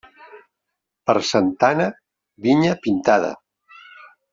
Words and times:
Per 1.11 1.15
Santa 1.33 1.69
Anna, 1.75 1.87
vinya 2.49 2.77
pintada. 2.87 3.33